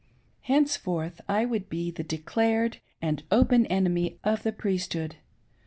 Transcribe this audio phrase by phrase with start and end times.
[0.41, 5.17] Henceforth I would be the declared and opein enemy of the Priesthood.